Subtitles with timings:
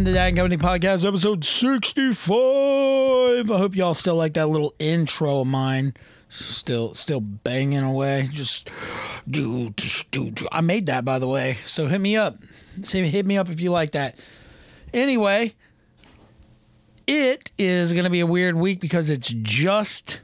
[0.00, 3.50] welcome to Dad and Company Podcast, episode 65.
[3.50, 5.92] I hope y'all still like that little intro of mine.
[6.30, 8.30] Still still banging away.
[8.32, 8.70] Just
[9.28, 9.74] do,
[10.10, 10.48] do, do.
[10.50, 11.58] I made that, by the way.
[11.66, 12.38] So hit me up.
[12.82, 14.18] Hit me up if you like that.
[14.94, 15.54] Anyway,
[17.06, 20.22] it is going to be a weird week because it's just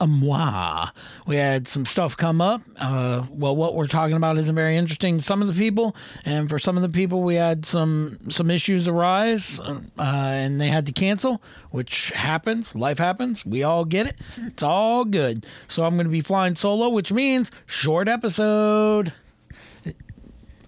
[0.00, 0.88] a moi.
[1.26, 2.62] We had some stuff come up.
[2.78, 6.48] Uh, well, what we're talking about isn't very interesting to some of the people, and
[6.48, 10.86] for some of the people, we had some some issues arise, uh, and they had
[10.86, 12.74] to cancel, which happens.
[12.74, 13.44] Life happens.
[13.44, 14.16] We all get it.
[14.46, 15.46] It's all good.
[15.66, 19.12] So I'm going to be flying solo, which means short episode.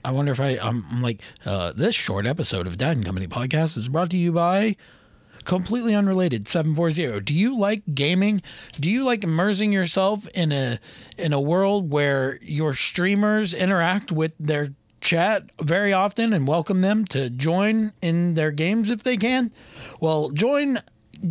[0.04, 3.26] I wonder if I I'm, I'm like uh, this short episode of Dad and Company
[3.26, 4.76] podcast is brought to you by
[5.44, 6.48] completely unrelated.
[6.48, 8.42] 740 do you like gaming?
[8.78, 10.78] Do you like immersing yourself in a
[11.16, 14.68] in a world where your streamers interact with their
[15.00, 19.52] chat very often and welcome them to join in their games if they can?
[20.00, 20.78] Well join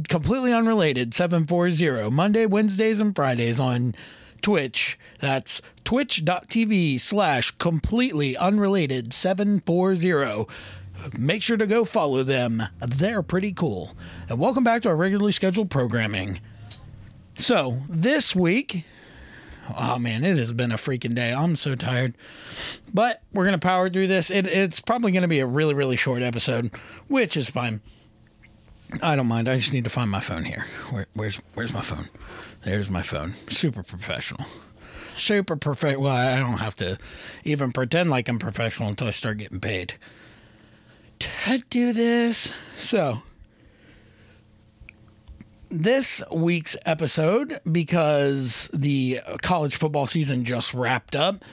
[0.07, 3.95] completely unrelated 740 monday wednesdays and fridays on
[4.41, 4.97] twitch.
[5.19, 10.47] That's twitch.tv slash completely unrelated 740
[11.17, 12.63] make sure to go follow them.
[12.79, 13.95] They're pretty cool.
[14.27, 16.39] And welcome back to our regularly scheduled programming.
[17.37, 18.85] So, this week,
[19.77, 21.33] oh man, it has been a freaking day.
[21.33, 22.15] I'm so tired.
[22.93, 24.29] But we're going to power through this.
[24.29, 26.71] It, it's probably going to be a really, really short episode,
[27.07, 27.81] which is fine.
[29.01, 29.47] I don't mind.
[29.47, 30.65] I just need to find my phone here.
[30.89, 32.09] Where, where's where's my phone?
[32.63, 33.35] There's my phone.
[33.47, 34.45] Super professional.
[35.15, 36.03] Super professional.
[36.03, 36.97] Well, I don't have to
[37.43, 39.93] even pretend like I'm professional until I start getting paid
[41.19, 42.53] to do this.
[42.75, 43.19] So,
[45.69, 51.43] this week's episode, because the college football season just wrapped up,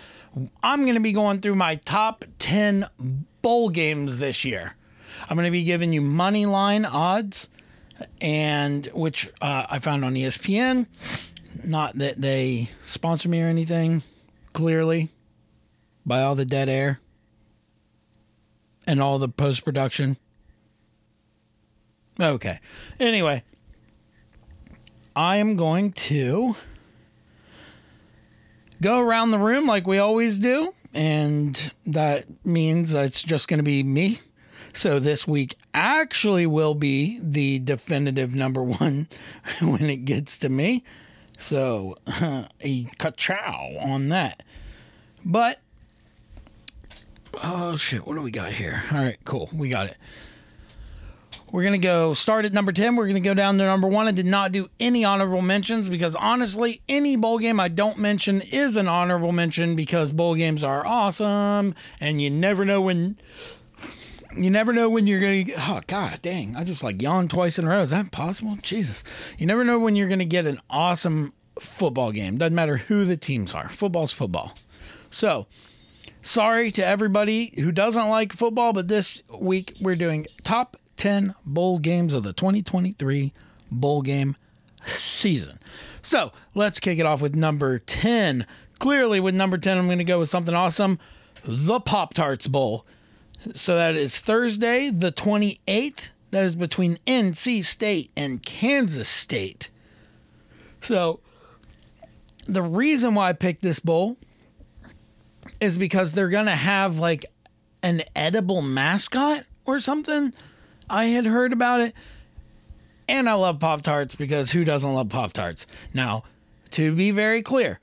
[0.62, 2.87] I'm going to be going through my top 10
[3.43, 4.75] bowl games this year.
[5.28, 7.48] I'm going to be giving you money line odds,
[8.21, 10.87] and which uh, I found on ESPN.
[11.65, 14.03] Not that they sponsor me or anything,
[14.53, 15.09] clearly,
[16.04, 17.00] by all the dead air
[18.86, 20.16] and all the post production.
[22.19, 22.60] Okay.
[22.98, 23.42] Anyway,
[25.14, 26.56] I am going to
[28.80, 33.64] go around the room like we always do, and that means it's just going to
[33.64, 34.20] be me.
[34.72, 39.08] So this week actually will be the definitive number one
[39.60, 40.84] when it gets to me.
[41.38, 41.97] So
[42.60, 44.42] a ka-chow on that.
[45.24, 45.60] But
[47.42, 48.82] Oh shit, what do we got here?
[48.91, 49.48] All right, cool.
[49.52, 49.97] We got it.
[51.52, 52.97] We're to go start at number 10.
[52.97, 54.08] We're to go down to number 1.
[54.08, 58.41] I did not do any honorable mentions because honestly, any bowl game I don't mention
[58.41, 63.16] is an honorable mention because bowl games are awesome and you never know when
[64.36, 66.56] you never know when you're to oh god dang.
[66.56, 67.80] I just like yawned twice in a row.
[67.80, 68.58] Is that possible?
[68.60, 69.04] Jesus.
[69.38, 72.38] You never know when you're to get an awesome football game.
[72.38, 73.68] Doesn't matter who the teams are.
[73.68, 74.54] Football's football.
[75.10, 75.47] So,
[76.26, 81.78] Sorry to everybody who doesn't like football, but this week we're doing top 10 bowl
[81.78, 83.32] games of the 2023
[83.70, 84.34] bowl game
[84.84, 85.60] season.
[86.03, 88.44] So let's kick it off with number 10.
[88.81, 90.98] Clearly, with number 10, I'm going to go with something awesome
[91.44, 92.84] the Pop Tarts Bowl.
[93.54, 96.10] So that is Thursday, the 28th.
[96.32, 99.70] That is between NC State and Kansas State.
[100.81, 101.20] So
[102.48, 104.16] the reason why I picked this bowl
[105.61, 107.27] is because they're gonna have like
[107.83, 110.33] an edible mascot or something.
[110.89, 111.95] I had heard about it.
[113.09, 115.67] And I love Pop Tarts because who doesn't love Pop Tarts?
[115.95, 116.25] Now,
[116.73, 117.79] to be very clear,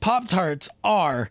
[0.00, 1.30] Pop Tarts are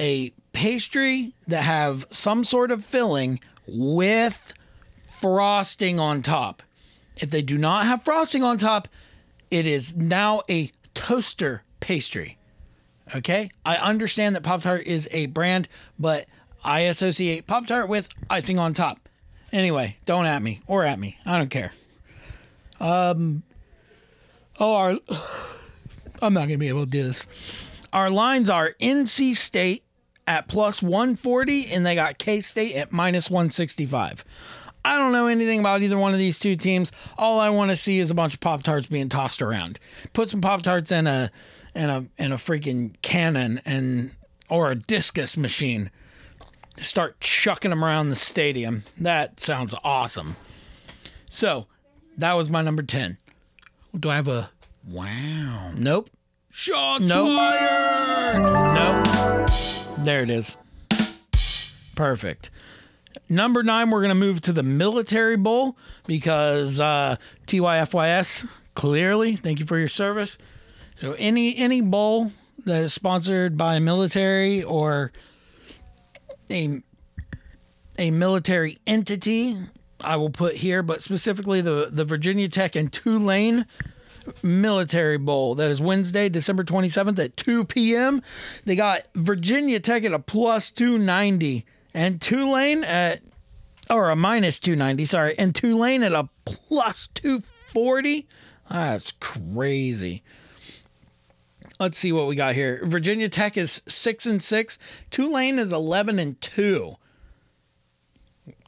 [0.00, 4.52] a pastry that have some sort of filling with
[5.08, 6.62] frosting on top.
[7.16, 8.88] If they do not have frosting on top,
[9.50, 12.38] it is now a toaster pastry.
[13.14, 13.48] Okay.
[13.64, 15.68] I understand that Pop Tart is a brand,
[15.98, 16.26] but
[16.64, 19.08] I associate Pop Tart with icing on top.
[19.52, 21.18] Anyway, don't at me or at me.
[21.24, 21.72] I don't care.
[22.80, 23.44] Um,
[24.58, 24.98] oh, our,
[26.22, 27.26] I'm not going to be able to do this.
[27.92, 29.84] Our lines are NC State
[30.26, 34.24] at plus 140, and they got K State at minus 165.
[34.84, 36.92] I don't know anything about either one of these two teams.
[37.16, 39.78] All I want to see is a bunch of Pop Tarts being tossed around.
[40.12, 41.30] Put some Pop Tarts in a
[41.74, 44.12] and a and a freaking cannon and
[44.48, 45.90] or a discus machine.
[46.76, 48.82] Start chucking them around the stadium.
[48.98, 50.36] That sounds awesome.
[51.30, 51.66] So,
[52.18, 53.16] that was my number 10.
[53.98, 54.50] Do I have a
[54.88, 55.70] Wow.
[55.76, 56.10] Nope.
[56.50, 57.28] Shots Nope.
[57.28, 58.42] fired.
[58.74, 59.48] Nope.
[60.04, 60.56] There it is.
[61.94, 62.50] Perfect.
[63.28, 67.16] Number nine, we're going to move to the Military Bowl because uh,
[67.46, 70.36] TYFYS, clearly, thank you for your service.
[71.04, 72.32] So any any bowl
[72.64, 75.12] that is sponsored by a military or
[76.50, 76.80] a
[77.98, 79.54] a military entity,
[80.00, 83.66] I will put here, but specifically the the Virginia Tech and Tulane
[84.42, 85.54] Military Bowl.
[85.54, 88.22] That is Wednesday, December 27th at 2 p.m.
[88.64, 93.20] They got Virginia Tech at a plus 290 and Tulane at,
[93.90, 98.26] or a minus 290, sorry, and Tulane at a plus 240.
[98.70, 100.22] That's crazy.
[101.80, 102.80] Let's see what we got here.
[102.84, 104.78] Virginia Tech is 6 and 6,
[105.10, 106.96] Tulane is 11 and 2.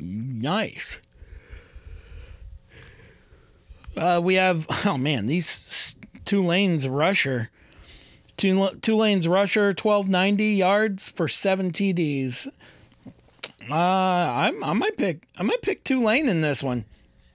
[0.00, 1.00] Nice.
[3.96, 7.50] Uh, we have oh man, these Tulane's rusher,
[8.36, 12.48] Tulane's rusher, twelve ninety yards for seven TDs.
[13.68, 16.84] Uh, I I might pick I might pick Tulane in this one.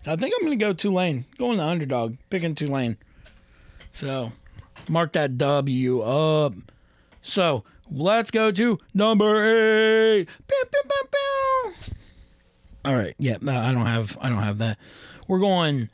[0.06, 2.98] I think I'm gonna go Tulane, going the underdog, picking Tulane.
[3.92, 4.32] So,
[4.92, 6.54] mark that W up.
[7.22, 10.30] So let's go to number eight.
[12.84, 14.78] All right, yeah, I don't have I don't have that.
[15.28, 15.90] We're going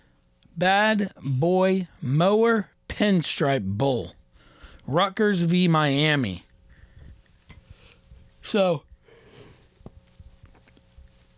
[0.57, 4.13] Bad Boy Mower Pinstripe Bowl,
[4.87, 5.67] Rutgers v.
[5.67, 6.43] Miami.
[8.41, 8.83] So,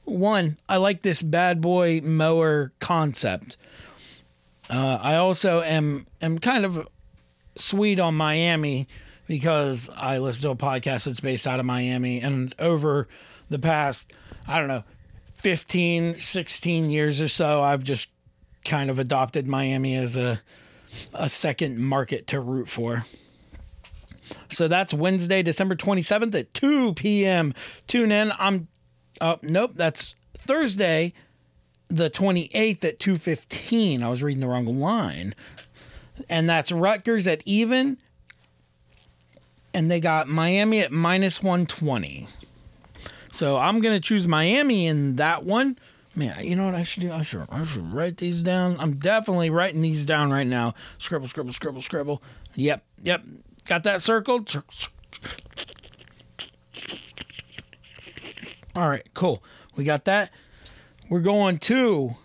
[0.03, 3.57] one, I like this bad boy mower concept.
[4.69, 6.87] Uh, I also am am kind of
[7.59, 8.87] sweet on Miami
[9.27, 13.07] because I listen to a podcast that's based out of Miami, and over
[13.49, 14.11] the past,
[14.47, 14.83] I don't know,
[15.35, 18.07] 15, 16 years or so, I've just
[18.65, 20.41] kind of adopted Miami as a
[21.13, 23.05] a second market to root for.
[24.49, 27.53] So that's Wednesday, December 27th at 2 p.m.
[27.87, 28.31] Tune in.
[28.39, 28.67] I'm
[29.21, 31.13] uh nope, that's Thursday
[31.89, 34.03] the 28th at 2:15.
[34.03, 35.33] I was reading the wrong line.
[36.27, 37.97] And that's Rutgers at even
[39.73, 42.27] and they got Miami at minus 120.
[43.31, 45.77] So I'm to choose Miami in that one
[46.15, 47.13] Man, you know what I should do?
[47.13, 48.75] I should I should write these down.
[48.79, 50.73] I'm definitely writing these down right now.
[50.97, 52.21] Scribble, scribble, scribble, scribble.
[52.55, 53.23] Yep, yep.
[53.67, 54.53] Got that circled.
[58.75, 59.43] All right, cool.
[59.77, 60.31] We got that.
[61.09, 62.15] We're going to.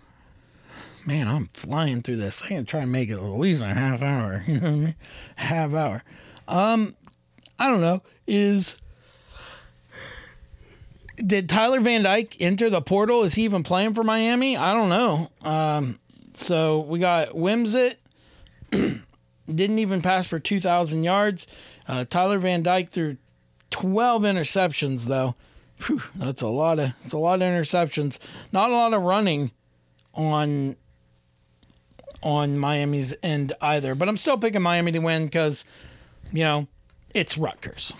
[1.05, 2.41] Man, I'm flying through this.
[2.41, 4.43] I'm gonna try and make it at least a half hour.
[4.47, 4.95] You know what I mean?
[5.35, 6.03] Half hour.
[6.47, 6.95] Um,
[7.59, 8.01] I don't know.
[8.27, 8.75] Is
[11.17, 13.23] did Tyler Van Dyke enter the portal?
[13.23, 14.57] Is he even playing for Miami?
[14.57, 15.29] I don't know.
[15.41, 15.99] Um,
[16.33, 17.95] so we got Wimsatt.
[18.71, 21.47] didn't even pass for 2,000 yards.
[21.87, 23.17] Uh, Tyler Van Dyke threw
[23.69, 25.35] 12 interceptions, though.
[25.85, 28.17] Whew, that's a lot of it's a lot of interceptions.
[28.51, 29.51] Not a lot of running
[30.13, 30.77] on
[32.25, 33.95] on Miami's end either.
[33.95, 35.63] But I'm still picking Miami to win because,
[36.33, 36.67] you know,
[37.13, 37.93] it's Rutgers.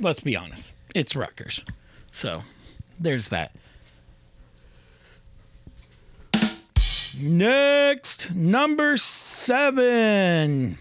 [0.00, 0.74] Let's be honest.
[0.94, 1.64] It's Rutgers.
[2.12, 2.42] So
[3.00, 3.52] there's that.
[7.20, 10.78] Next, number seven.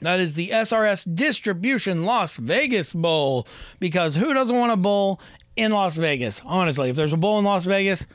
[0.00, 3.46] That is the SRS Distribution Las Vegas Bowl.
[3.78, 5.20] Because who doesn't want a bowl
[5.56, 6.40] in Las Vegas?
[6.44, 8.06] Honestly, if there's a bowl in Las Vegas,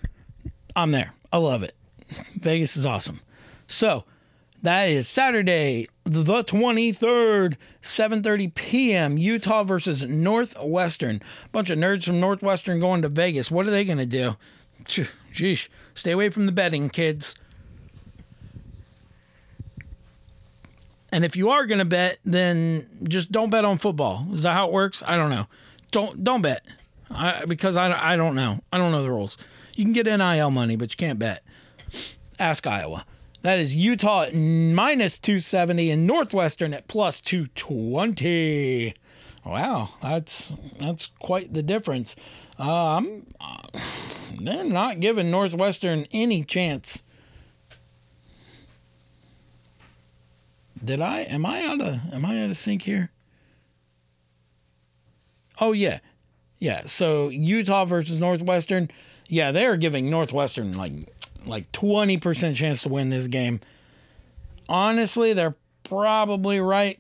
[0.76, 1.14] I'm there.
[1.32, 1.76] I love it.
[2.36, 3.20] Vegas is awesome.
[3.68, 4.06] So,
[4.62, 9.18] that is Saturday, the 23rd, 7:30 p.m.
[9.18, 11.22] Utah versus Northwestern.
[11.52, 13.52] Bunch of nerds from Northwestern going to Vegas.
[13.52, 14.36] What are they going to do?
[14.86, 17.36] Jeez, stay away from the betting, kids.
[21.12, 24.28] And if you are going to bet, then just don't bet on football.
[24.34, 25.04] Is that how it works?
[25.06, 25.48] I don't know.
[25.92, 26.66] Don't don't bet.
[27.10, 28.60] I, because I, I don't know.
[28.74, 29.38] I don't know the rules.
[29.76, 31.44] You can get NIL money, but you can't bet.
[32.40, 33.06] Ask Iowa.
[33.46, 38.96] That is Utah at minus 270 and Northwestern at plus 220.
[39.46, 42.16] Wow, that's that's quite the difference.
[42.58, 43.28] Um,
[44.42, 47.04] they're not giving Northwestern any chance.
[50.84, 51.20] Did I?
[51.20, 52.00] Am I out of?
[52.12, 53.12] Am I out of sync here?
[55.62, 56.00] Oh yeah,
[56.58, 56.82] yeah.
[56.86, 58.90] So Utah versus Northwestern.
[59.28, 60.94] Yeah, they're giving Northwestern like
[61.46, 63.60] like 20% chance to win this game.
[64.68, 67.00] Honestly, they're probably right.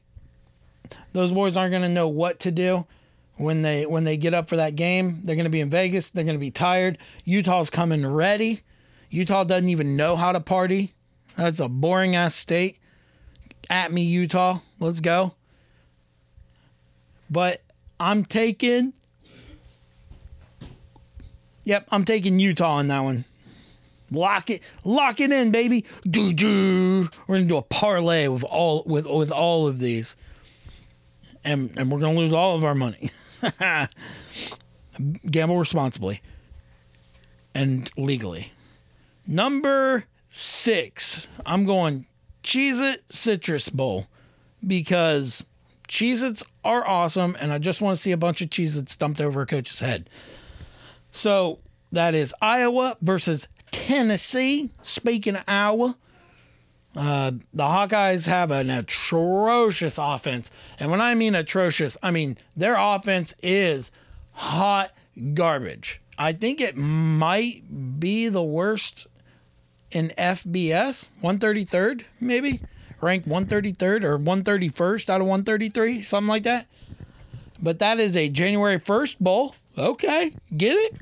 [1.13, 2.85] Those boys aren't going to know what to do
[3.37, 5.21] when they when they get up for that game.
[5.23, 6.11] They're going to be in Vegas.
[6.11, 6.97] They're going to be tired.
[7.23, 8.61] Utah's coming ready.
[9.09, 10.93] Utah doesn't even know how to party.
[11.35, 12.79] That's a boring ass state.
[13.69, 14.59] At me, Utah.
[14.79, 15.33] Let's go.
[17.29, 17.63] But
[17.99, 18.93] I'm taking
[21.65, 23.25] Yep, I'm taking Utah on that one.
[24.11, 25.85] Lock it, lock it in, baby.
[26.09, 27.09] Do do.
[27.27, 30.15] We're gonna do a parlay with all with with all of these,
[31.43, 33.11] and and we're gonna lose all of our money.
[35.29, 36.21] Gamble responsibly
[37.53, 38.51] and legally.
[39.27, 42.05] Number six, I'm going
[42.43, 44.05] Cheez It Citrus Bowl
[44.65, 45.43] because
[45.87, 48.95] Cheez Its are awesome, and I just want to see a bunch of Cheez Its
[48.95, 50.09] dumped over a coach's head.
[51.11, 51.59] So
[51.91, 54.69] that is Iowa versus Tennessee.
[54.81, 55.97] Speaking of Iowa,
[56.95, 60.49] uh, the Hawkeyes have an atrocious offense.
[60.79, 63.91] And when I mean atrocious, I mean their offense is
[64.31, 64.91] hot
[65.33, 66.01] garbage.
[66.17, 69.07] I think it might be the worst
[69.91, 72.61] in FBS, 133rd, maybe
[73.01, 76.65] ranked 133rd or 131st out of 133, something like that.
[77.61, 79.55] But that is a January 1st bowl.
[79.77, 80.95] Okay, get it?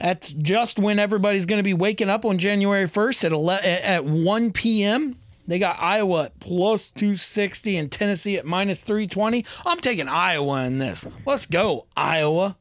[0.00, 4.04] That's just when everybody's going to be waking up on January 1st at 11, at
[4.04, 5.16] 1 p.m.
[5.46, 9.44] They got Iowa at plus 260 and Tennessee at minus 320.
[9.66, 11.06] I'm taking Iowa in this.
[11.26, 12.56] Let's go, Iowa.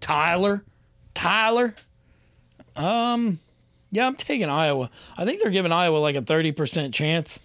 [0.00, 0.62] Tyler.
[1.14, 1.74] Tyler.
[2.76, 3.40] Um,
[3.90, 4.90] yeah, I'm taking Iowa.
[5.16, 7.40] I think they're giving Iowa like a 30% chance.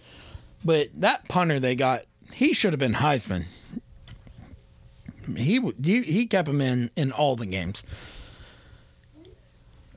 [0.64, 3.44] But that punter they got, he should have been Heisman.
[5.36, 7.82] He he, he kept him in in all the games.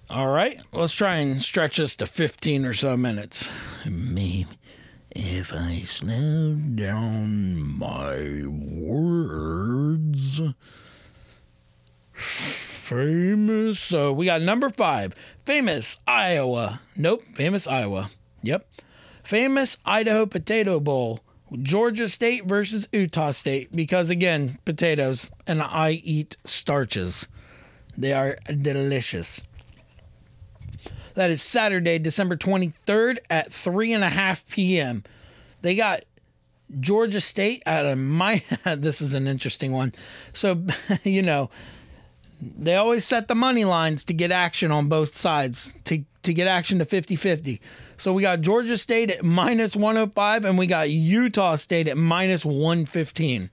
[0.09, 3.51] All right, let's try and stretch this to 15 or so minutes.
[3.85, 4.47] Maybe
[5.11, 10.41] if I slow down my words.
[12.13, 13.79] Famous.
[13.79, 16.79] So we got number five, famous Iowa.
[16.95, 18.09] Nope, famous Iowa.
[18.43, 18.65] Yep.
[19.23, 21.19] Famous Idaho Potato Bowl.
[21.61, 23.75] Georgia State versus Utah State.
[23.75, 27.27] Because again, potatoes, and I eat starches.
[27.97, 29.43] They are delicious.
[31.17, 35.03] That is Saturday, December 23rd at 3.5 p.m.
[35.63, 36.05] They got
[36.79, 38.43] Georgia State at a my.
[38.77, 39.93] this is an interesting one.
[40.31, 40.63] So,
[41.03, 41.49] you know,
[42.39, 46.45] they always set the money lines to get action on both sides, to, to get
[46.45, 47.61] action to 50 50.
[47.97, 52.45] So we got Georgia State at minus 105, and we got Utah State at minus
[52.45, 53.49] 115.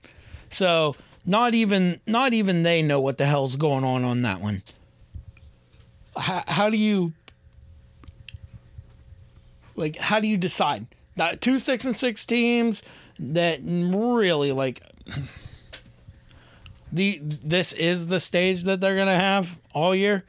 [0.51, 0.95] So,
[1.25, 4.61] not even not even they know what the hell's going on on that one.
[6.15, 7.13] How, how do you
[9.75, 10.87] like how do you decide?
[11.15, 12.83] That two six and six teams
[13.19, 14.81] that really like
[16.91, 20.25] the this is the stage that they're gonna have all year?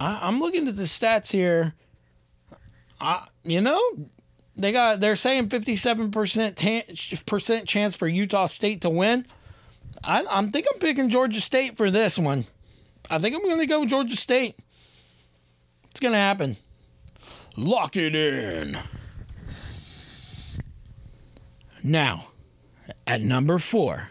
[0.00, 1.74] I, i'm looking at the stats here.
[3.00, 3.80] I, you know
[4.56, 6.82] they got they're saying 57% tan,
[7.26, 9.24] percent chance for utah state to win.
[10.02, 12.46] I, i'm think i'm picking georgia state for this one.
[13.08, 14.56] I think i'm gonna go georgia state.
[15.90, 16.56] It's gonna happen
[17.58, 18.78] Lock it in.
[21.82, 22.28] Now,
[23.04, 24.10] at number four,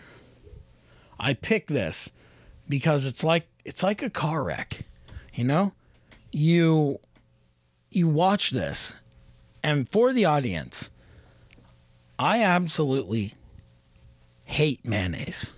[1.17, 2.11] I pick this
[2.67, 4.81] because it's like it's like a car wreck.
[5.33, 5.71] You know?
[6.33, 6.99] You
[7.89, 8.95] you watch this
[9.63, 10.91] and for the audience,
[12.19, 13.33] I absolutely
[14.43, 15.53] hate mayonnaise.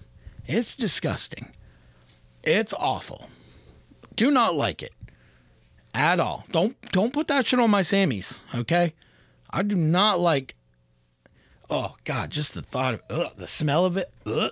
[0.45, 1.53] It's disgusting.
[2.43, 3.31] It's awful.
[4.15, 4.93] Do not like it
[5.93, 6.45] at all.
[6.51, 8.93] Don't don't put that shit on my Sammys, okay?
[9.49, 10.55] I do not like.
[11.69, 14.11] Oh God, just the thought of ugh, the smell of it.
[14.25, 14.51] Ugh.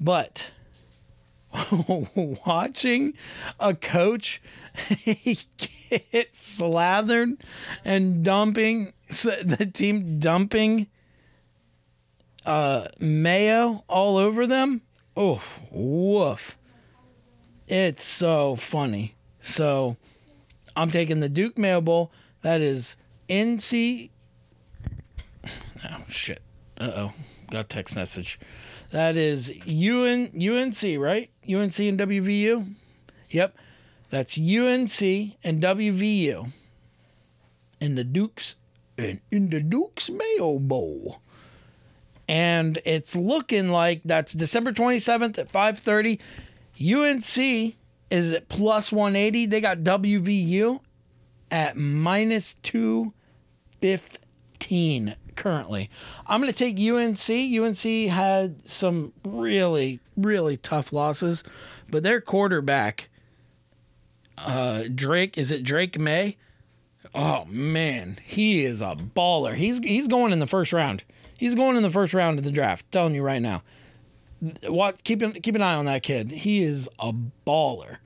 [0.00, 0.52] But
[2.46, 3.14] watching
[3.58, 4.40] a coach
[5.04, 7.30] get slathered
[7.84, 10.88] and dumping the team dumping
[12.46, 14.82] uh, mayo all over them.
[15.16, 16.56] Oh, woof!
[17.66, 19.14] It's so funny.
[19.42, 19.96] So
[20.76, 22.12] I'm taking the Duke Mayo Bowl.
[22.42, 22.96] That is
[23.28, 24.10] NC.
[25.44, 26.42] Oh, shit.
[26.78, 27.12] Uh oh.
[27.50, 28.38] Got text message.
[28.90, 31.30] That is UN, UNC, right?
[31.44, 32.74] UNC and WVU?
[33.30, 33.56] Yep.
[34.10, 35.02] That's UNC
[35.44, 36.52] and WVU.
[37.80, 38.56] In the Dukes
[38.98, 41.20] in, in the Dukes Mayo Bowl.
[42.28, 46.20] And it's looking like that's December 27th at 5:30.
[46.80, 47.76] UNC
[48.10, 49.46] is at plus 180.
[49.46, 50.80] They got WVU
[51.50, 55.90] at minus 215 currently.
[56.26, 57.30] I'm going to take UNC.
[57.30, 61.44] UNC had some really, really tough losses,
[61.88, 63.08] but their quarterback,
[64.38, 66.36] uh, Drake, is it Drake Maye?
[67.14, 69.54] Oh man, he is a baller.
[69.54, 71.04] He's he's going in the first round.
[71.38, 72.90] He's going in the first round of the draft.
[72.92, 73.62] telling you right now.
[74.66, 76.30] What keep an, keep an eye on that kid.
[76.30, 77.12] He is a
[77.46, 77.98] baller.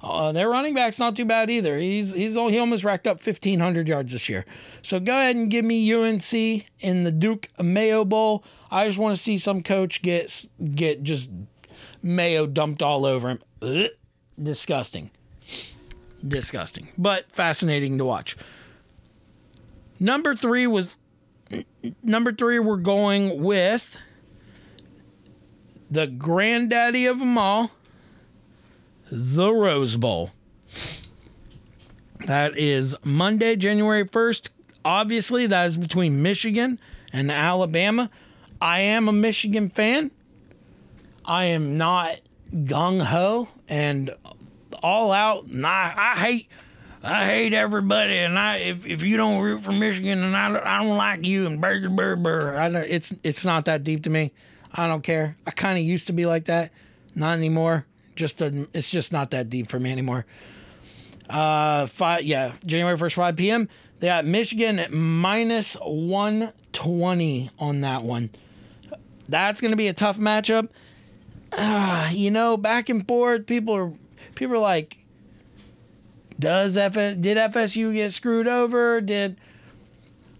[0.00, 1.76] Uh, their running back's not too bad either.
[1.78, 4.44] He's he's he almost racked up fifteen hundred yards this year.
[4.80, 8.44] So go ahead and give me UNC in the Duke Mayo Bowl.
[8.70, 11.30] I just want to see some coach get get just
[12.02, 13.40] mayo dumped all over him.
[13.60, 13.90] Ugh.
[14.40, 15.10] Disgusting,
[16.22, 18.36] disgusting, but fascinating to watch.
[19.98, 20.96] Number three was
[22.04, 22.60] number three.
[22.60, 23.96] We're going with
[25.90, 27.70] the granddaddy of them all
[29.10, 30.30] the Rose Bowl.
[32.26, 34.48] That is Monday, January 1st.
[34.84, 36.78] Obviously, that is between Michigan
[37.12, 38.10] and Alabama.
[38.60, 40.10] I am a Michigan fan.
[41.24, 42.20] I am not
[42.52, 44.10] gung ho and
[44.82, 45.52] all out.
[45.52, 46.48] Nah, I hate.
[47.00, 50.82] I hate everybody, and I if, if you don't root for Michigan, and I, I
[50.82, 52.58] don't like you, and burger burr burr.
[52.58, 54.32] I don't, it's it's not that deep to me.
[54.72, 55.36] I don't care.
[55.46, 56.72] I kind of used to be like that,
[57.14, 57.86] not anymore
[58.18, 60.26] just a, it's just not that deep for me anymore.
[61.30, 63.68] Uh, five yeah, January first, five p.m.
[64.00, 68.30] They got Michigan at minus one twenty on that one.
[69.28, 70.68] That's gonna be a tough matchup.
[71.52, 73.46] Uh, you know, back and forth.
[73.46, 73.92] People are
[74.34, 74.98] people are like,
[76.38, 79.00] does F did FSU get screwed over?
[79.00, 79.36] Did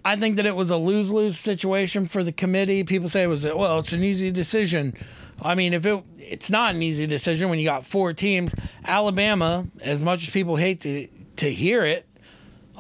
[0.05, 2.85] I think that it was a lose lose situation for the committee?
[2.85, 4.95] People say it was well, it's an easy decision.
[5.41, 8.55] I mean, if it it's not an easy decision when you got four teams.
[8.85, 12.07] Alabama, as much as people hate to to hear it,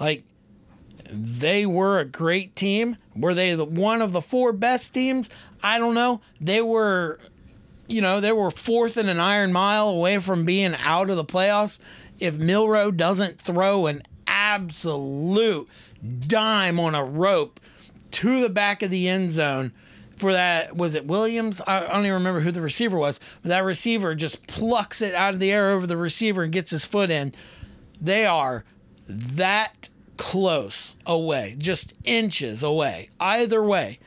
[0.00, 0.24] like
[1.10, 2.96] they were a great team.
[3.16, 5.30] Were they the one of the four best teams?
[5.62, 6.20] I don't know.
[6.40, 7.18] They were,
[7.86, 11.24] you know, they were fourth in an iron mile away from being out of the
[11.24, 11.78] playoffs.
[12.18, 15.68] If Milroe doesn't throw an absolute
[16.26, 17.60] dime on a rope
[18.10, 19.72] to the back of the end zone
[20.18, 21.60] for that was it Williams?
[21.66, 25.34] I, don't even remember who the receiver was, but that receiver just plucks it out
[25.34, 27.32] of the air over the receiver and gets his foot in.
[28.00, 28.64] They are
[29.08, 33.98] that close away, just inches away, either way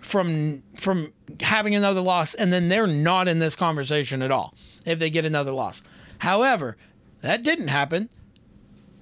[0.00, 4.98] from from having another loss, and then they're not in this conversation at all if
[4.98, 5.82] they get another loss.
[6.18, 6.76] However,
[7.20, 8.08] that didn't happen.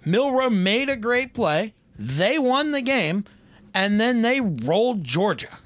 [0.04, 1.74] Milroe made a great play.
[1.98, 3.24] They won the game,
[3.74, 5.58] and then they rolled Georgia.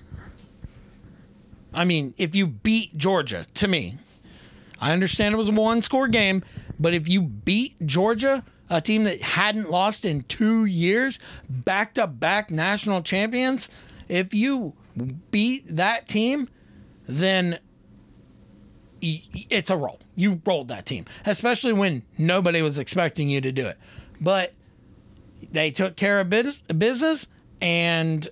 [1.75, 3.99] I mean, if you beat Georgia, to me,
[4.81, 6.43] I understand it was a one score game,
[6.79, 11.19] but if you beat Georgia, a team that hadn't lost in two years,
[11.49, 13.69] back to back national champions,
[14.09, 14.75] if you
[15.31, 16.49] beat that team,
[17.07, 17.59] then
[19.01, 20.01] it's a roll.
[20.15, 23.79] You rolled that team, especially when nobody was expecting you to do it.
[24.21, 24.53] But
[25.51, 27.27] they took care of business
[27.61, 28.29] and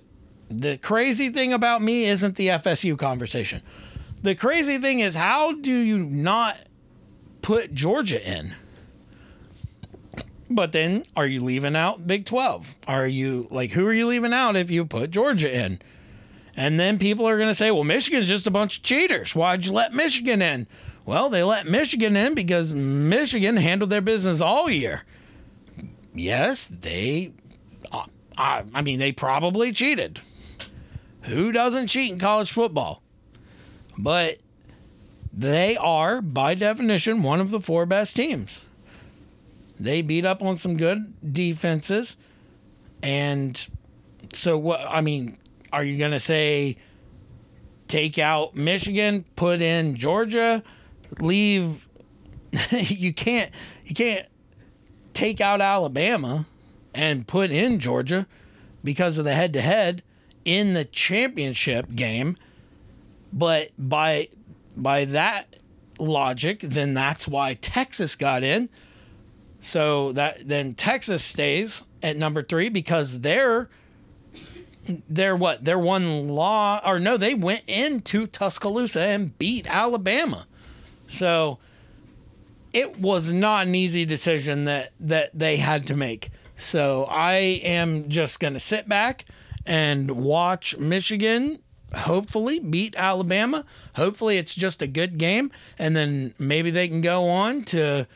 [0.49, 3.61] the crazy thing about me isn't the FSU conversation.
[4.21, 6.57] The crazy thing is, how do you not
[7.41, 8.53] put Georgia in?
[10.49, 12.75] But then, are you leaving out Big 12?
[12.87, 15.79] Are you like, who are you leaving out if you put Georgia in?
[16.57, 19.33] And then people are going to say, well, Michigan's just a bunch of cheaters.
[19.33, 20.67] Why'd you let Michigan in?
[21.05, 25.03] Well, they let Michigan in because Michigan handled their business all year.
[26.13, 27.31] Yes, they,
[27.91, 28.05] uh,
[28.37, 30.21] I, I mean, they probably cheated.
[31.23, 33.01] Who doesn't cheat in college football?
[33.97, 34.39] But
[35.31, 38.65] they are, by definition, one of the four best teams.
[39.79, 42.17] They beat up on some good defenses.
[43.01, 43.65] And
[44.33, 45.37] so, what, I mean,
[45.71, 46.77] are you going to say
[47.87, 50.63] take out Michigan, put in Georgia,
[51.19, 51.87] leave?
[52.71, 53.51] you can't,
[53.85, 54.27] you can't
[55.21, 56.47] take out Alabama
[56.95, 58.25] and put in Georgia
[58.83, 60.01] because of the head to head
[60.45, 62.35] in the championship game.
[63.31, 64.29] But by
[64.75, 65.57] by that
[65.99, 68.67] logic, then that's why Texas got in.
[69.59, 73.69] So that then Texas stays at number three because they're
[75.07, 80.47] they're what they're one law or no they went into Tuscaloosa and beat Alabama.
[81.07, 81.59] So
[82.73, 86.29] it was not an easy decision that that they had to make.
[86.55, 89.25] So I am just going to sit back
[89.65, 91.59] and watch Michigan
[91.95, 93.65] hopefully beat Alabama.
[93.95, 98.07] Hopefully it's just a good game and then maybe they can go on to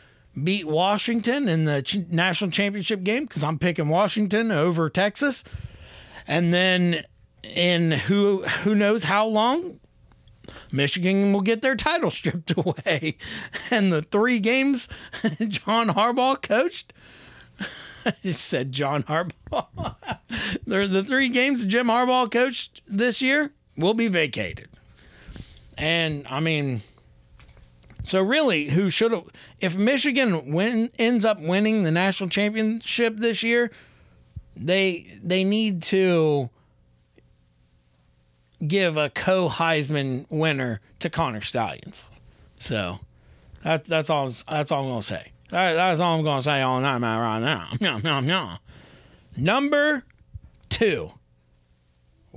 [0.41, 5.43] beat Washington in the ch- national championship game cuz I'm picking Washington over Texas.
[6.27, 7.03] And then
[7.43, 9.79] in who who knows how long
[10.75, 13.17] Michigan will get their title stripped away.
[13.71, 14.87] And the three games
[15.47, 16.93] John Harbaugh coached
[18.05, 19.95] I just said John Harbaugh.
[20.65, 24.69] the, three games Jim Harbaugh coached this year will be vacated.
[25.77, 26.81] And I mean,
[28.03, 29.25] so really, who should have?
[29.59, 33.71] If Michigan win ends up winning the national championship this year,
[34.55, 36.49] they they need to
[38.67, 42.09] give a co Heisman winner to Connor Stalions.
[42.57, 42.99] So
[43.63, 45.31] that's that's all that's all I'm gonna say.
[45.49, 47.69] That, that's all I'm gonna say all night man, right now.
[47.79, 48.53] No, no, no.
[49.37, 50.03] Number
[50.69, 51.11] two.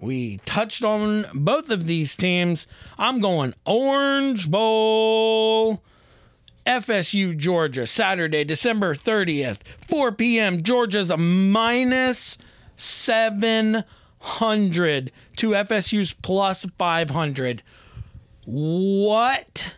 [0.01, 2.69] We touched on both of these teams.
[2.99, 5.83] I'm going Orange Bowl.
[6.69, 10.62] FSU, Georgia, Saturday, December 30th, 4 p.m.
[10.62, 12.37] Georgia's a minus
[14.20, 17.62] 700 to FSU's plus 500.
[18.44, 19.74] What?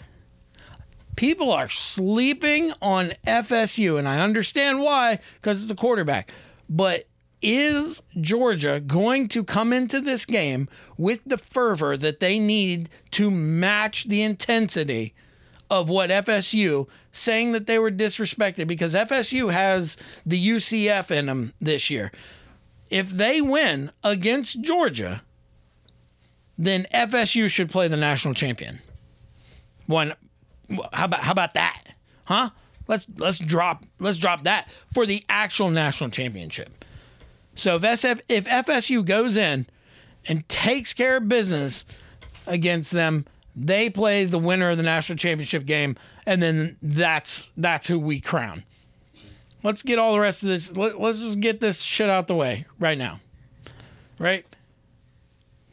[1.16, 6.31] People are sleeping on FSU, and I understand why, because it's a quarterback.
[6.68, 7.07] But
[7.42, 13.31] is Georgia going to come into this game with the fervor that they need to
[13.31, 15.14] match the intensity
[15.70, 21.53] of what FSU saying that they were disrespected because FSU has the UCF in them
[21.61, 22.12] this year.
[22.90, 25.22] If they win against Georgia,
[26.59, 28.81] then FSU should play the national champion.
[29.87, 30.14] One
[30.92, 31.83] how about how about that?
[32.24, 32.50] Huh?
[32.87, 36.85] Let's let's drop let's drop that for the actual national championship.
[37.55, 39.66] So if SF if FSU goes in
[40.29, 41.85] and takes care of business
[42.46, 43.26] against them,
[43.57, 48.20] they play the winner of the national championship game, and then that's that's who we
[48.20, 48.64] crown.
[49.62, 50.75] Let's get all the rest of this.
[50.75, 53.20] Let, us just get this shit out the way right now.
[54.18, 54.44] Right?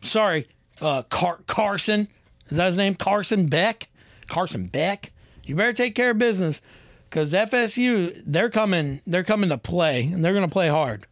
[0.02, 0.47] Sorry,
[0.82, 2.08] uh, Car- Carson.
[2.50, 2.95] Is that his name?
[2.95, 3.89] Carson Beck.
[4.28, 5.12] Carson Beck.
[5.43, 6.62] You better take care of business,
[7.10, 9.02] because FSU they're coming.
[9.08, 11.06] They're coming to play, and they're going to play hard.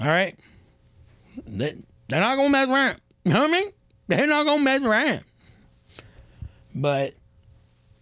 [0.00, 0.38] All right.
[1.46, 1.76] They,
[2.08, 3.00] they're not going to mess around.
[3.24, 3.70] You know what I mean?
[4.08, 5.24] They're not going to mess around.
[6.74, 7.14] But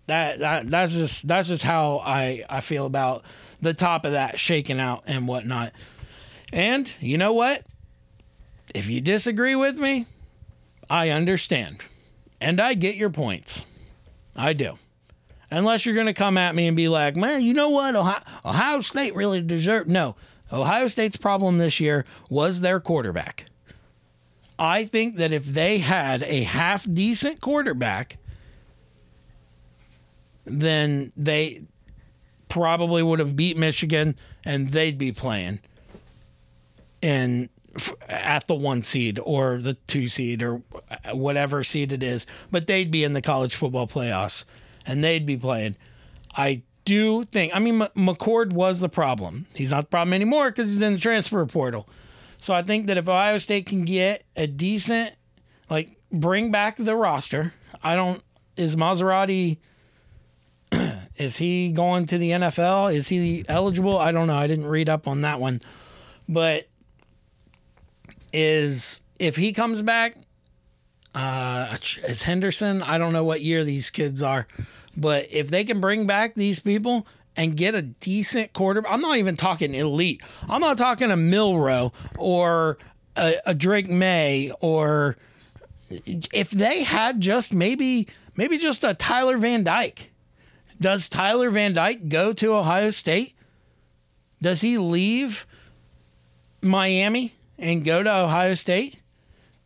[0.06, 3.24] that, that that's just that's just how I, I feel about
[3.60, 5.72] the top of that shaking out and whatnot.
[6.52, 7.62] And you know what?
[8.74, 10.06] If you disagree with me,
[10.88, 11.78] I understand.
[12.40, 13.66] And I get your points.
[14.34, 14.78] I do.
[15.50, 17.94] Unless you're going to come at me and be like, man, you know what?
[17.94, 19.88] Ohio, Ohio State really deserved.
[19.88, 20.16] No,
[20.52, 23.46] Ohio State's problem this year was their quarterback.
[24.58, 28.18] I think that if they had a half decent quarterback,
[30.46, 31.66] then they
[32.48, 35.60] probably would have beat Michigan and they'd be playing
[37.02, 37.50] in
[38.08, 40.62] at the one seed or the two seed or
[41.12, 44.44] whatever seed it is, but they'd be in the college football playoffs
[44.86, 45.76] and they'd be playing.
[46.36, 49.46] I do think, I mean, McCord was the problem.
[49.54, 51.88] He's not the problem anymore because he's in the transfer portal.
[52.38, 55.14] So I think that if Ohio State can get a decent,
[55.68, 58.22] like, bring back the roster, I don't,
[58.56, 59.58] is Maserati,
[61.18, 62.94] is he going to the NFL?
[62.94, 63.98] Is he eligible?
[63.98, 64.36] I don't know.
[64.36, 65.60] I didn't read up on that one.
[66.28, 66.68] But
[68.32, 70.16] is if he comes back,
[71.14, 71.76] uh,
[72.06, 72.82] is Henderson?
[72.82, 74.46] I don't know what year these kids are,
[74.96, 79.16] but if they can bring back these people and get a decent quarterback, I'm not
[79.16, 80.22] even talking elite.
[80.48, 82.78] I'm not talking a Milroe or
[83.16, 85.16] a, a Drake Maye or
[85.88, 90.10] if they had just maybe maybe just a Tyler Van Dyke.
[90.80, 93.34] Does Tyler Van Dyke go to Ohio State?
[94.40, 95.46] Does he leave
[96.60, 98.96] Miami and go to Ohio State?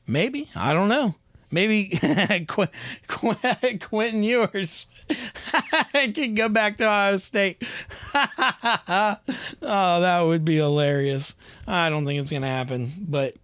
[0.06, 0.48] Maybe.
[0.54, 1.14] I don't know.
[1.50, 1.88] Maybe
[2.48, 2.68] Qu-
[3.08, 4.86] Qu- Quentin Ewers
[5.92, 7.62] can go back to Ohio State.
[8.14, 9.16] oh,
[9.60, 11.34] that would be hilarious.
[11.66, 13.34] I don't think it's going to happen, but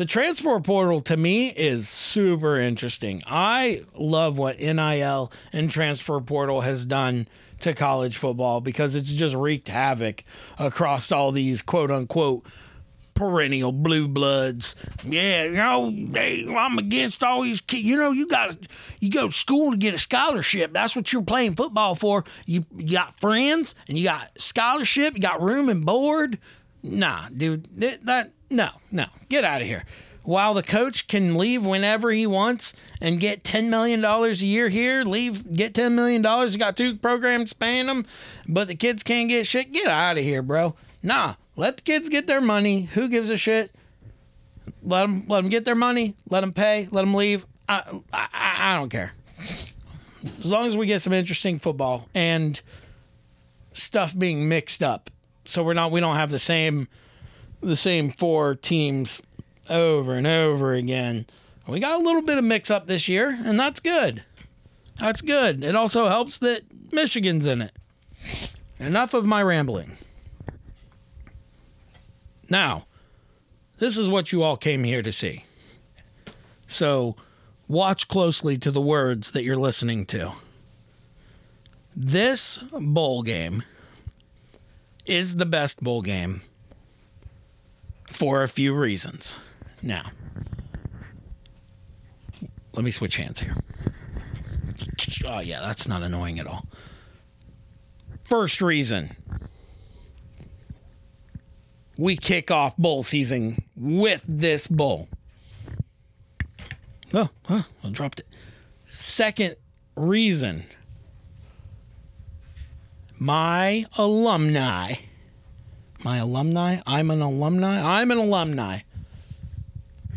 [0.00, 3.22] the transfer portal to me is super interesting.
[3.26, 9.34] I love what NIL and transfer portal has done to college football because it's just
[9.34, 10.24] wreaked havoc
[10.58, 12.46] across all these quote unquote
[13.12, 14.74] perennial blue bloods.
[15.04, 17.82] Yeah, you know, they, I'm against all these kids.
[17.82, 18.56] You know, you got
[19.00, 20.72] you go to school to get a scholarship.
[20.72, 22.24] That's what you're playing football for.
[22.46, 25.12] You, you got friends and you got scholarship.
[25.12, 26.38] You got room and board.
[26.82, 29.84] Nah, dude, that, that no, no, get out of here.
[30.22, 35.02] While the coach can leave whenever he wants and get $10 million a year here,
[35.02, 36.22] leave, get $10 million.
[36.22, 38.04] You got two programs paying them,
[38.46, 39.72] but the kids can't get shit.
[39.72, 40.74] Get out of here, bro.
[41.02, 42.82] Nah, let the kids get their money.
[42.82, 43.72] Who gives a shit?
[44.82, 46.14] Let them let them get their money.
[46.28, 46.88] Let them pay.
[46.90, 47.46] Let them leave.
[47.68, 49.12] I, I I don't care.
[50.38, 52.60] As long as we get some interesting football and
[53.72, 55.10] stuff being mixed up,
[55.44, 56.88] so we're not we don't have the same
[57.60, 59.22] the same four teams
[59.68, 61.26] over and over again,
[61.66, 64.24] We got a little bit of mix up this year, and that's good.
[64.98, 65.62] That's good.
[65.62, 67.72] It also helps that Michigan's in it.
[68.80, 69.96] Enough of my rambling.
[72.48, 72.86] Now,
[73.78, 75.44] this is what you all came here to see.
[76.66, 77.14] So,
[77.68, 80.32] watch closely to the words that you're listening to.
[81.94, 83.62] This bowl game
[85.06, 86.42] is the best bowl game
[88.10, 89.38] for a few reasons.
[89.82, 90.10] Now,
[92.74, 93.56] let me switch hands here.
[95.24, 96.66] Oh, yeah, that's not annoying at all.
[98.24, 99.16] First reason
[101.96, 105.08] we kick off bull season with this bull.
[107.14, 108.26] Oh, oh, I dropped it.
[108.86, 109.56] Second
[109.96, 110.64] reason
[113.18, 114.94] my alumni,
[116.04, 118.80] my alumni, I'm an alumni, I'm an alumni.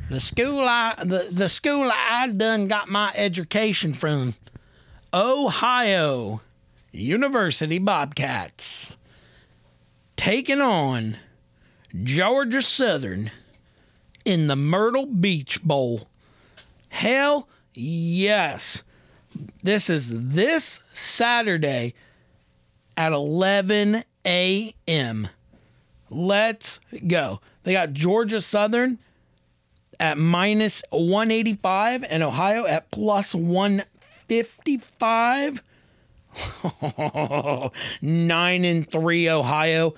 [0.09, 4.35] The school I the, the school I done got my education from
[5.13, 6.41] Ohio
[6.91, 8.95] University Bobcats
[10.15, 11.17] taking on
[12.03, 13.31] Georgia Southern
[14.25, 16.07] in the Myrtle Beach Bowl.
[16.89, 18.83] Hell yes.
[19.63, 21.93] This is this Saturday
[22.95, 25.27] at 11 a.m.
[26.13, 27.39] Let's go.
[27.63, 28.99] They got Georgia Southern
[29.99, 35.61] at minus 185 and Ohio at plus 155.
[38.01, 39.93] Nine and three Ohio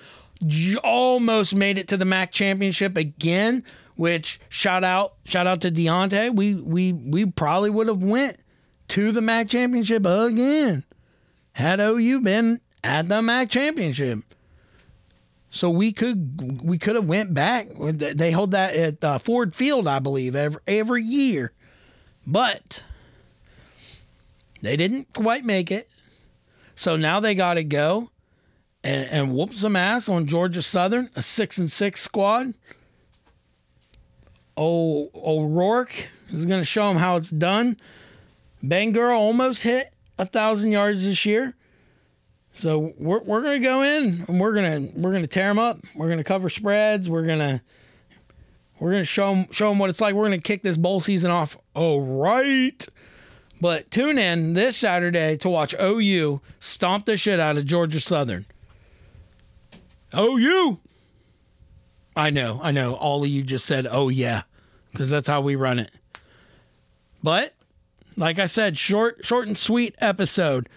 [0.84, 3.64] almost made it to the MAC championship again.
[3.96, 6.36] Which shout out shout out to Deontay.
[6.36, 8.36] We we we probably would have went
[8.88, 10.84] to the MAC championship again
[11.56, 14.18] had OU been at the MAC championship.
[15.56, 17.68] So we could we could have went back.
[17.74, 21.52] They hold that at uh, Ford Field, I believe, every every year,
[22.26, 22.84] but
[24.62, 25.88] they didn't quite make it.
[26.74, 28.10] So now they got to go
[28.84, 32.54] and, and whoop some ass on Georgia Southern, a six and six squad.
[34.56, 37.78] Oh, O'Rourke is going to show them how it's done.
[38.62, 41.54] Bangura almost hit a thousand yards this year.
[42.56, 45.78] So we're, we're gonna go in and we're gonna we're gonna tear them up.
[45.94, 47.08] We're gonna cover spreads.
[47.08, 47.62] We're gonna
[48.80, 50.14] we're gonna show them show them what it's like.
[50.14, 51.58] We're gonna kick this bowl season off.
[51.74, 52.86] All right.
[53.60, 58.46] But tune in this Saturday to watch OU stomp the shit out of Georgia Southern.
[60.16, 60.78] OU.
[62.16, 62.94] I know, I know.
[62.94, 64.42] All of you just said, "Oh yeah,"
[64.92, 65.90] because that's how we run it.
[67.22, 67.52] But
[68.16, 70.70] like I said, short, short and sweet episode.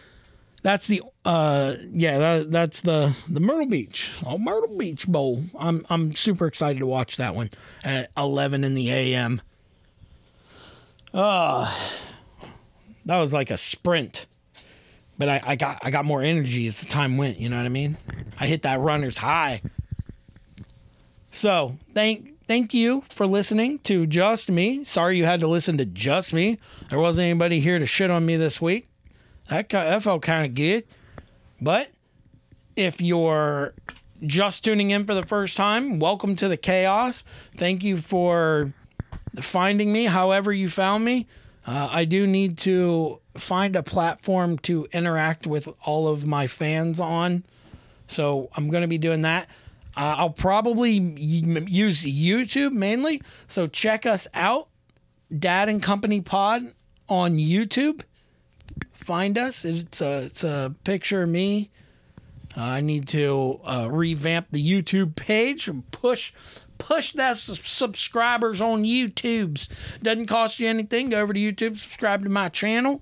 [0.61, 4.11] That's the uh yeah, that, that's the the Myrtle Beach.
[4.25, 5.43] Oh, Myrtle Beach Bowl.
[5.57, 7.49] I'm I'm super excited to watch that one
[7.83, 9.41] at 11 in the AM.
[11.13, 11.73] Uh
[13.05, 14.25] that was like a sprint.
[15.17, 17.65] But I, I got I got more energy as the time went, you know what
[17.65, 17.97] I mean?
[18.39, 19.61] I hit that runner's high.
[21.31, 24.83] So, thank thank you for listening to just me.
[24.83, 26.57] Sorry you had to listen to just me.
[26.89, 28.87] There wasn't anybody here to shit on me this week.
[29.49, 30.85] That, that felt kind of good.
[31.59, 31.89] But
[32.75, 33.73] if you're
[34.21, 37.23] just tuning in for the first time, welcome to the chaos.
[37.57, 38.73] Thank you for
[39.41, 41.27] finding me, however, you found me.
[41.65, 46.99] Uh, I do need to find a platform to interact with all of my fans
[46.99, 47.43] on.
[48.07, 49.49] So I'm going to be doing that.
[49.97, 53.21] Uh, I'll probably use YouTube mainly.
[53.47, 54.67] So check us out,
[55.37, 56.67] Dad and Company Pod
[57.07, 58.03] on YouTube
[58.93, 59.65] find us.
[59.65, 61.69] It's a it's a picture of me.
[62.57, 66.33] Uh, I need to uh, revamp the YouTube page and push
[66.77, 69.69] push that subscribers on YouTube's.
[70.01, 71.09] Doesn't cost you anything.
[71.09, 73.01] Go over to YouTube, subscribe to my channel,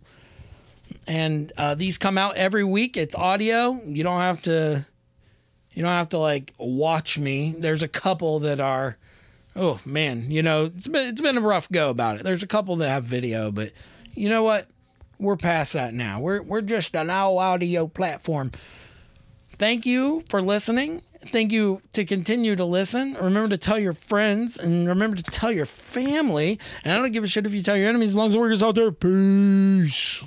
[1.08, 2.98] and uh, these come out every week.
[2.98, 3.80] It's audio.
[3.86, 4.86] You don't have to.
[5.74, 7.56] You don't have to like watch me.
[7.58, 8.98] There's a couple that are.
[9.56, 12.24] Oh man, you know it's been it's been a rough go about it.
[12.24, 13.72] There's a couple that have video, but
[14.14, 14.68] you know what?
[15.20, 16.20] We're past that now.
[16.20, 18.52] We're we're just an all audio platform.
[19.58, 21.02] Thank you for listening.
[21.20, 23.16] Thank you to continue to listen.
[23.16, 26.60] Remember to tell your friends and remember to tell your family.
[26.84, 28.40] And I don't give a shit if you tell your enemies as long as the
[28.40, 28.92] workers out there.
[28.92, 30.24] Peace.